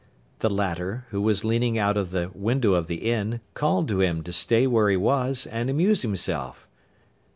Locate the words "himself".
6.01-6.67